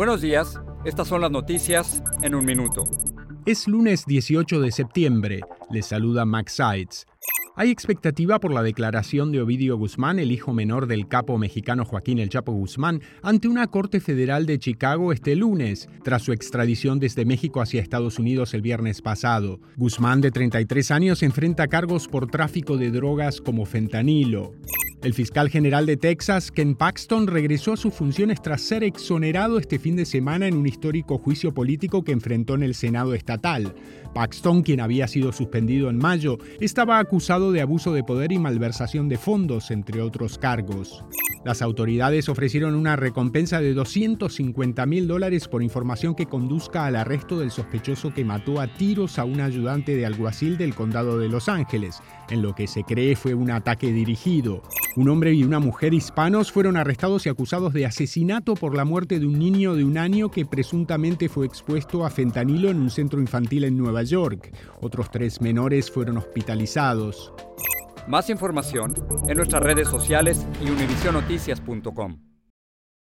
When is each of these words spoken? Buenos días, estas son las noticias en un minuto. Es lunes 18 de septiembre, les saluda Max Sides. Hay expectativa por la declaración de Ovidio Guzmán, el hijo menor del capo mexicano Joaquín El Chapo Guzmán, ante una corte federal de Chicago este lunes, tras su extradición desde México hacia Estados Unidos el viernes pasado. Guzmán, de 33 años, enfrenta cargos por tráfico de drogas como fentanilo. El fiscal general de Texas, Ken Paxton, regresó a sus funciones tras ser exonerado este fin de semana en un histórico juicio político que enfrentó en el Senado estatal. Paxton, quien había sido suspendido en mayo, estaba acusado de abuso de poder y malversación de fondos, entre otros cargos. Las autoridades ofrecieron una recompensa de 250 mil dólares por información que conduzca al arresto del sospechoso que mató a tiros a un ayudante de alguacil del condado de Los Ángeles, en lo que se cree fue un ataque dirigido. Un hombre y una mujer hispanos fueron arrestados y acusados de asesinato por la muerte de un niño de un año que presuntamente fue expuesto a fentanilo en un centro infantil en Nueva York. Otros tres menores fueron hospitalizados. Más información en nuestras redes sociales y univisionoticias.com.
Buenos 0.00 0.22
días, 0.22 0.58
estas 0.86 1.08
son 1.08 1.20
las 1.20 1.30
noticias 1.30 2.02
en 2.22 2.34
un 2.34 2.46
minuto. 2.46 2.84
Es 3.44 3.68
lunes 3.68 4.06
18 4.06 4.58
de 4.58 4.72
septiembre, 4.72 5.40
les 5.70 5.84
saluda 5.84 6.24
Max 6.24 6.54
Sides. 6.54 7.06
Hay 7.54 7.70
expectativa 7.70 8.40
por 8.40 8.50
la 8.50 8.62
declaración 8.62 9.30
de 9.30 9.42
Ovidio 9.42 9.76
Guzmán, 9.76 10.18
el 10.18 10.32
hijo 10.32 10.54
menor 10.54 10.86
del 10.86 11.06
capo 11.06 11.36
mexicano 11.36 11.84
Joaquín 11.84 12.18
El 12.18 12.30
Chapo 12.30 12.52
Guzmán, 12.52 13.02
ante 13.22 13.46
una 13.46 13.66
corte 13.66 14.00
federal 14.00 14.46
de 14.46 14.58
Chicago 14.58 15.12
este 15.12 15.36
lunes, 15.36 15.90
tras 16.02 16.22
su 16.22 16.32
extradición 16.32 16.98
desde 16.98 17.26
México 17.26 17.60
hacia 17.60 17.82
Estados 17.82 18.18
Unidos 18.18 18.54
el 18.54 18.62
viernes 18.62 19.02
pasado. 19.02 19.60
Guzmán, 19.76 20.22
de 20.22 20.30
33 20.30 20.92
años, 20.92 21.22
enfrenta 21.22 21.68
cargos 21.68 22.08
por 22.08 22.26
tráfico 22.30 22.78
de 22.78 22.90
drogas 22.90 23.42
como 23.42 23.66
fentanilo. 23.66 24.54
El 25.02 25.14
fiscal 25.14 25.48
general 25.48 25.86
de 25.86 25.96
Texas, 25.96 26.52
Ken 26.52 26.74
Paxton, 26.74 27.26
regresó 27.26 27.72
a 27.72 27.78
sus 27.78 27.94
funciones 27.94 28.42
tras 28.42 28.60
ser 28.60 28.84
exonerado 28.84 29.58
este 29.58 29.78
fin 29.78 29.96
de 29.96 30.04
semana 30.04 30.46
en 30.46 30.54
un 30.54 30.66
histórico 30.66 31.16
juicio 31.16 31.54
político 31.54 32.04
que 32.04 32.12
enfrentó 32.12 32.54
en 32.54 32.62
el 32.62 32.74
Senado 32.74 33.14
estatal. 33.14 33.74
Paxton, 34.12 34.62
quien 34.62 34.80
había 34.80 35.08
sido 35.08 35.32
suspendido 35.32 35.88
en 35.88 35.96
mayo, 35.96 36.36
estaba 36.60 36.98
acusado 36.98 37.50
de 37.50 37.62
abuso 37.62 37.94
de 37.94 38.04
poder 38.04 38.30
y 38.30 38.38
malversación 38.38 39.08
de 39.08 39.16
fondos, 39.16 39.70
entre 39.70 40.02
otros 40.02 40.36
cargos. 40.36 41.02
Las 41.46 41.62
autoridades 41.62 42.28
ofrecieron 42.28 42.74
una 42.74 42.96
recompensa 42.96 43.62
de 43.62 43.72
250 43.72 44.84
mil 44.84 45.08
dólares 45.08 45.48
por 45.48 45.62
información 45.62 46.14
que 46.14 46.26
conduzca 46.26 46.84
al 46.84 46.96
arresto 46.96 47.38
del 47.38 47.50
sospechoso 47.50 48.12
que 48.12 48.26
mató 48.26 48.60
a 48.60 48.66
tiros 48.66 49.18
a 49.18 49.24
un 49.24 49.40
ayudante 49.40 49.96
de 49.96 50.04
alguacil 50.04 50.58
del 50.58 50.74
condado 50.74 51.18
de 51.18 51.30
Los 51.30 51.48
Ángeles, 51.48 52.02
en 52.28 52.42
lo 52.42 52.54
que 52.54 52.66
se 52.66 52.84
cree 52.84 53.16
fue 53.16 53.32
un 53.32 53.50
ataque 53.50 53.90
dirigido. 53.90 54.62
Un 54.96 55.08
hombre 55.08 55.32
y 55.32 55.44
una 55.44 55.60
mujer 55.60 55.94
hispanos 55.94 56.50
fueron 56.50 56.76
arrestados 56.76 57.24
y 57.26 57.28
acusados 57.28 57.72
de 57.72 57.86
asesinato 57.86 58.54
por 58.54 58.74
la 58.74 58.84
muerte 58.84 59.20
de 59.20 59.26
un 59.26 59.38
niño 59.38 59.74
de 59.74 59.84
un 59.84 59.96
año 59.98 60.30
que 60.30 60.44
presuntamente 60.44 61.28
fue 61.28 61.46
expuesto 61.46 62.04
a 62.04 62.10
fentanilo 62.10 62.70
en 62.70 62.80
un 62.80 62.90
centro 62.90 63.20
infantil 63.20 63.64
en 63.64 63.78
Nueva 63.78 64.02
York. 64.02 64.52
Otros 64.80 65.10
tres 65.10 65.40
menores 65.40 65.90
fueron 65.90 66.18
hospitalizados. 66.18 67.32
Más 68.08 68.30
información 68.30 68.94
en 69.28 69.36
nuestras 69.36 69.62
redes 69.62 69.86
sociales 69.86 70.44
y 70.60 70.70
univisionoticias.com. 70.70 72.29